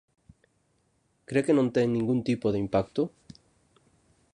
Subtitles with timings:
[1.27, 3.01] ¿Cre que non ten ningún tipo de impacto?